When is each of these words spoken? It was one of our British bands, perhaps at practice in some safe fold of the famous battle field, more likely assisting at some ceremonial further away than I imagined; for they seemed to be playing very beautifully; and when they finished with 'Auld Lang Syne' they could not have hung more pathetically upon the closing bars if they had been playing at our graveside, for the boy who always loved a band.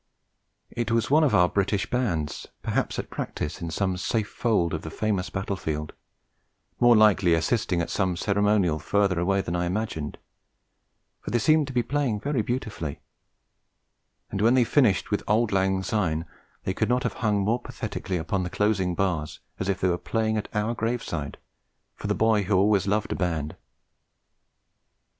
It 0.71 0.89
was 0.89 1.11
one 1.11 1.23
of 1.23 1.35
our 1.35 1.47
British 1.47 1.87
bands, 1.87 2.47
perhaps 2.63 2.97
at 2.97 3.11
practice 3.11 3.61
in 3.61 3.69
some 3.69 3.97
safe 3.97 4.27
fold 4.29 4.73
of 4.73 4.81
the 4.81 4.89
famous 4.89 5.29
battle 5.29 5.55
field, 5.55 5.93
more 6.79 6.95
likely 6.95 7.35
assisting 7.35 7.81
at 7.81 7.91
some 7.91 8.17
ceremonial 8.17 8.79
further 8.79 9.19
away 9.19 9.41
than 9.41 9.55
I 9.55 9.67
imagined; 9.67 10.17
for 11.19 11.29
they 11.29 11.37
seemed 11.37 11.67
to 11.67 11.73
be 11.73 11.83
playing 11.83 12.19
very 12.19 12.41
beautifully; 12.41 12.99
and 14.31 14.41
when 14.41 14.55
they 14.55 14.63
finished 14.63 15.11
with 15.11 15.21
'Auld 15.27 15.51
Lang 15.51 15.83
Syne' 15.83 16.25
they 16.63 16.73
could 16.73 16.89
not 16.89 17.03
have 17.03 17.13
hung 17.21 17.41
more 17.41 17.59
pathetically 17.61 18.17
upon 18.17 18.41
the 18.41 18.49
closing 18.49 18.95
bars 18.95 19.39
if 19.59 19.67
they 19.67 19.71
had 19.87 19.97
been 19.97 19.97
playing 19.99 20.35
at 20.35 20.49
our 20.55 20.73
graveside, 20.73 21.37
for 21.95 22.07
the 22.07 22.15
boy 22.15 22.41
who 22.41 22.55
always 22.57 22.87
loved 22.87 23.11
a 23.11 23.15
band. 23.15 23.55